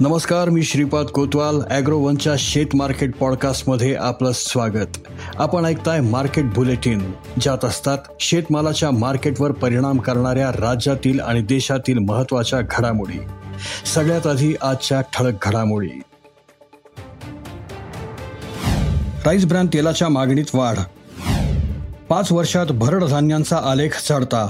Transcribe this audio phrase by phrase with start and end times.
[0.00, 4.98] नमस्कार मी श्रीपाद कोतवाल ॲग्रोवनच्या शेत मार्केट पॉडकास्टमध्ये आपलं स्वागत.
[5.36, 13.18] आपण ऐकताय मार्केट बुलेटिन ज्यात असतात शेतमालाच्या मार्केटवर परिणाम करणाऱ्या राज्यातील आणि देशातील महत्त्वाच्या घडामोडी.
[13.94, 16.02] सगळ्यात आधी आजच्या ठळक घडामोडी.
[19.26, 20.78] राईस ब्रँड तेलाच्या मागणीत वाढ.
[22.08, 24.48] पाच वर्षात भरड धान्यांचा आलेख चढता.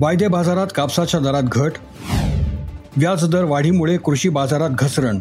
[0.00, 1.72] वायदे बाजारात कापसाच्या दरात घट.
[2.96, 5.18] व्याजदर वाढीमुळे कृषी बाजारात घसरण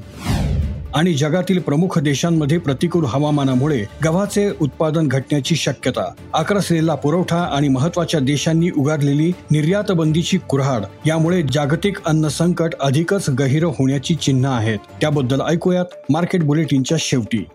[0.95, 8.69] आणि जगातील प्रमुख देशांमध्ये प्रतिकूल हवामानामुळे गव्हाचे उत्पादन घटण्याची शक्यता आक्रसलेला पुरवठा आणि महत्त्वाच्या देशांनी
[8.77, 14.79] उगारलेली निर्यात बंदीची कुऱ्हाड यामुळे जागतिक अन्न संकट अधिकच गहिर होण्याची चिन्ह आहेत.
[15.01, 17.45] त्याबद्दल ऐकूयात मार्केट बुलेटिनच्या शेवटी.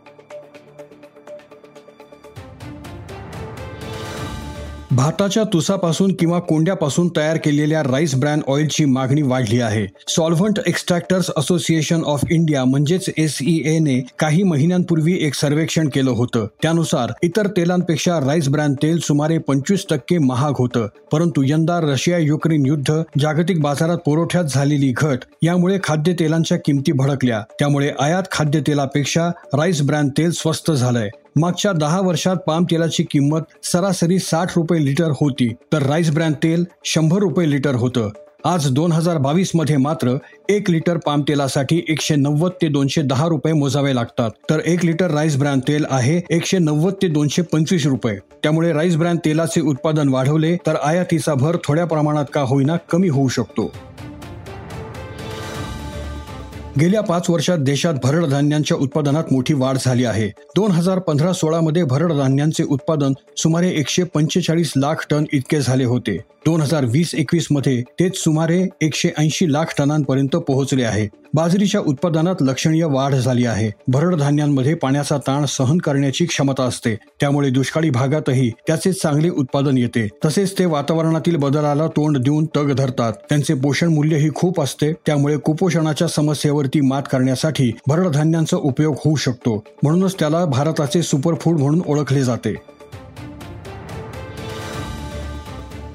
[4.91, 9.87] भाताच्या तुसापासून किंवा कोंड्यापासून तयार केलेल्या राईस ब्रँड ऑइलची मागणी वाढली आहे.
[10.09, 16.47] Solvent extractors association of India म्हणजेच एस ने काही महिन्यांपूर्वी एक सर्वेक्षण केलं होतं.
[16.63, 20.87] त्यानुसार इतर तेलांपेक्षा राईस ब्रँड तेल सुमारे पंचवीस टक्के महाग होतं.
[21.13, 27.43] परंतु यंदा रशिया युक्रेन युद्ध जागतिक बाजारात पुरवठ्यात झालेली घट यामुळे खाद्यतेलांच्या किमती भडकल्या.
[27.59, 31.09] त्यामुळे आयात खाद्यतेलापेक्षा राईस ब्रँड तेल स्वस्त झालंय.
[31.38, 36.65] मागच्या दहा वर्षात पाम तेलाची किंमत सरासरी साठ रुपये लिटर होती तर राईस ब्रँड तेल
[36.84, 38.09] शंभर रुपये लिटर होतं.
[38.45, 40.16] आज दोन हजार बावीसमध्ये मात्र
[40.48, 44.30] एक लिटर पाम तेलासाठी एकशे नव्वद ते दोनशे दहा रुपये मोजावे लागतात.
[44.51, 48.16] तर एक लिटर राईस ब्रँड तेल आहे एकशे नव्वद ते दोनशे पंचवीस रुपये.
[48.42, 53.29] त्यामुळे राईस ब्रँड तेलाचे उत्पादन वाढवले तर आयातीचा भर थोड्या प्रमाणात का होईना कमी होऊ
[53.29, 53.70] शकतो.
[56.80, 60.29] गेल्या पाच वर्षात देशात भरड धान्यांच्या उत्पादनात मोठी वाढ झाली आहे.
[60.57, 65.84] दोन हजार पंधरा सोळा मध्ये भरड धान्यांचे उत्पादन सुमारे एकशे पंचेचाळीस लाख टन इतके झाले
[65.84, 66.16] होते.
[66.47, 71.09] दोन हजार वीस एकवीसमध्ये तेच सुमारे एकशे ऐंशी लाख टनांपर्यंत पोहोचले आहे.
[71.37, 73.70] बाजरीच्या उत्पादनात लक्षणीय वाढ झाली आहे.
[73.88, 76.94] भरड धान्यांमध्ये पाण्याचा ताण सहन करण्याची क्षमता असते.
[77.20, 80.08] त्यामुळे दुष्काळी भागातही त्याचे चांगले उत्पादन येते.
[80.25, 83.12] तसेच ते वातावरणातील बदलाला तोंड देऊन तग धरतात.
[83.28, 84.92] त्यांचे पोषण मूल्यही खूप असते.
[84.92, 89.64] त्यामुळे कुपोषणाच्या समस्येवरती मात करण्यासाठी भरड धान्यांचा उपयोग होऊ शकतो.
[89.82, 92.54] म्हणूनच त्याला भारताचे सुपरफूड म्हणून ओळखले जाते.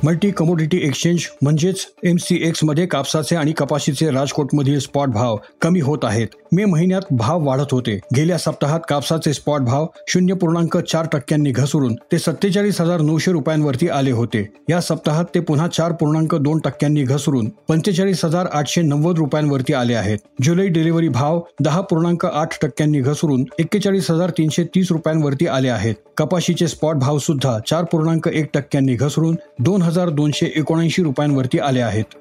[0.03, 5.97] मल्टी कमोडिटी एक्सचेंज म्हणजेच एम सी एक्समध्ये कापसाचे आणि कपाशीचे राजकोटमधील स्पॉट भाव कमी होत
[6.03, 6.27] आहेत.
[6.51, 7.95] मे महिन्यात भाव वाढत होते.
[8.15, 13.87] गेल्या सप्ताहात कापसाचे स्पॉट भाव शून्य पूर्णांक चार टक्क्यांनी घसरून ते सत्तेचाळीस हजार नऊशे रुपयांवरती
[13.89, 14.41] आले होते.
[14.69, 19.93] या सप्ताहात ते पुन्हा चार पूर्णांक दोन टक्क्यांनी घसरून पंचेचाळीस हजार आठशे नव्वद रुपयांवरती आले
[19.93, 20.17] आहेत.
[20.43, 25.95] जुलै डिलिव्हरी भाव दहा पूर्णांक आठ टक्क्यांनी घसरून एक्केचाळीस हजार तीनशे तीस रुपयांवरती आले आहेत.
[26.17, 31.81] कपाशीचे स्पॉट भाव सुद्धा चार पूर्णांक एक टक्क्यांनी घसरून दोन हजार दोनशे एकोणऐंशी रुपयांवरती आले
[31.81, 32.17] आहेत.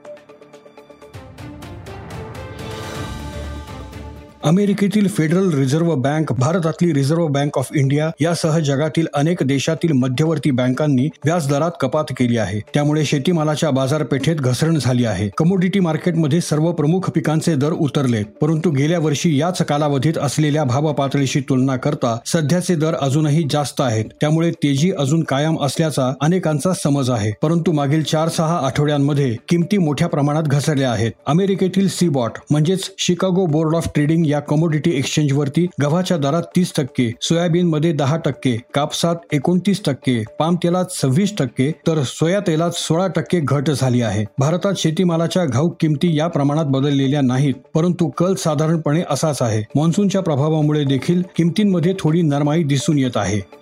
[4.44, 11.08] अमेरिकेतील फेडरल रिझर्व्ह बँक भारतातली रिझर्व्ह बँक ऑफ इंडिया यासह जगातील अनेक देशातील मध्यवर्ती बँकांनी
[11.24, 12.60] व्याजदरात कपात केली आहे.
[12.74, 15.28] त्यामुळे शेतीमालाच्या बाजारपेठेत घसरण झाली आहे.
[15.38, 21.40] कमोडिटी मार्केटमध्ये सर्व प्रमुख पिकांचे दर उतरले परंतु गेल्या वर्षी याच कालावधीत असलेल्या भाव पातळीशी
[21.40, 24.04] तुलना करता सध्याचे दर अजूनही जास्त आहेत.
[24.20, 27.32] त्यामुळे तेजी अजून कायम असल्याचा अनेकांचा समज आहे.
[27.42, 31.12] परंतु मागील चार सहा आठवड्यांमध्ये किमती मोठ्या प्रमाणात घसरल्या आहेत.
[31.26, 37.66] अमेरिकेतील सीबॉट म्हणजेच शिकागो बोर्ड ऑफ ट्रेडिंग या कमोडिटी एक्सचेंजवरती गव्हाच्या दरात तीस टक्के सोयाबीन
[37.66, 43.40] मध्ये दहा टक्के कापसात एकोणतीस टक्के पाम तेलात सव्वीस टक्के तर सोया तेलात सोळा टक्के
[43.40, 44.24] घट झाली आहे.
[44.38, 49.62] भारतात शेतीमालाच्या घाऊक किमती या प्रमाणात बदललेल्या नाहीत परंतु कल साधारणपणे असाच आहे.
[49.76, 53.59] मान्सूनच्या प्रभावामुळे देखील किमतींमध्ये थोडी नरमाई दिसून येत आहे.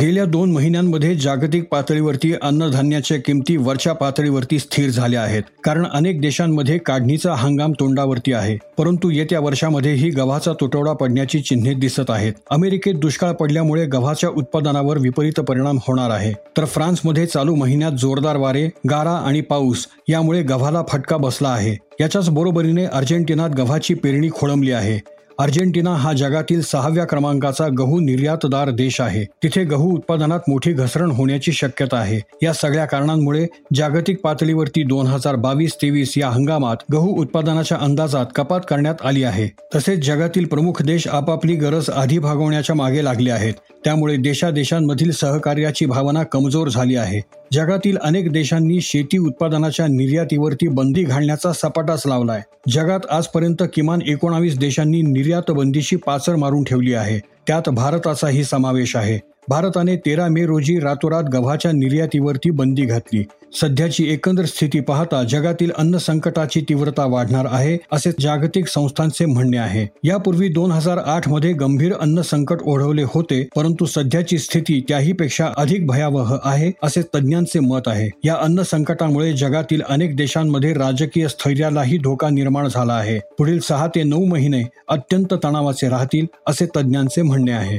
[0.00, 5.42] गेल्या दोन महिन्यांमध्ये जागतिक पातळीवरती अन्नधान्याच्या किमती वरच्या पातळीवरती स्थिर झाल्या आहेत.
[5.64, 8.56] कारण अनेक देशांमध्ये काढणीचा हंगाम तोंडावरती आहे.
[8.78, 12.32] परंतु येत्या वर्षामध्येही गव्हाचा तुटवडा पडण्याची चिन्हे दिसत आहेत.
[12.50, 16.32] अमेरिकेत दुष्काळ पडल्यामुळे गव्हाच्या उत्पादनावर विपरीत परिणाम होणार आहे.
[16.32, 21.76] तर फ्रान्समध्ये चालू महिन्यात जोरदार वारे गारा आणि पाऊस यामुळे गव्हाला फटका बसला आहे.
[22.00, 25.21] याच्याच बरोबरीने अर्जेंटिनात गव्हाची पेरणी खोळंबली आहे.
[25.38, 29.24] अर्जेंटिना हा जगातील सहाव्या क्रमांकाचा गहू निर्यातदार देश आहे.
[29.24, 32.20] तिथे गहू उत्पादनात मोठी घसरण होण्याची शक्यता आहे.
[32.42, 38.60] या सगळ्या कारणांमुळे जागतिक पातळीवरती दोन हजार बावीस तेवीस या हंगामात गहू उत्पादनाच्या अंदाजात कपात
[38.68, 39.48] करण्यात आली आहे.
[39.74, 43.54] तसेच जगातील प्रमुख देश आपापली गरज आधी भागवण्याच्या मागे लागले आहेत.
[43.84, 47.41] त्यामुळे देशादेशांमधील सहकार्याची भावना कमजोर झाली आहे.
[47.52, 52.40] जगातील अनेक देशांनी शेती उत्पादनाच्या निर्यातीवरती बंदी घालण्याचा सपाटाच लावलाय.
[52.68, 57.18] जगात आजपर्यंत किमान एकोणावीस देशांनी निर्यात बंदीशी पाचर मारून ठेवली आहे.
[57.18, 59.18] त्यात भारताचाही समावेश आहे.
[59.48, 63.24] भारताने तेरा मे रोजी रातोरात गव्हाच्या निर्यातीवरती बंदी घातली.
[63.54, 69.86] सध्याची एकंदर स्थिती पाहता जगातील अन्न संकटाची तीव्रता वाढणार आहे असे जागतिक संस्थांचे म्हणणे आहे.
[70.04, 75.86] यापूर्वी दोन हजार आठमध्ये गंभीर अन्न संकट ओढवले होते परंतु सध्याची स्थिती त्याही पेक्षा अधिक
[75.86, 78.08] भयावह आहे असे तज्ज्ञांचे मत आहे.
[78.24, 83.18] या अन्न संकटामुळे जगातील अनेक देशांमध्ये राजकीय स्थैर्यालाही धोका निर्माण झाला आहे.
[83.38, 87.78] पुढील सहा ते नऊ महिने अत्यंत तणावाचे राहतील असे तज्ज्ञांचे म्हणणे आहे.